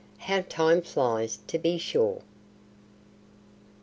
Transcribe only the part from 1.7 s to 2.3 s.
sure!"